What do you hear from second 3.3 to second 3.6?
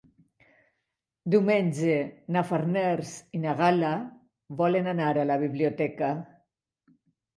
i na